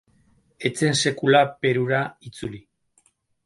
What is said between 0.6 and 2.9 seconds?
Ez zen sekula Perura itzuli.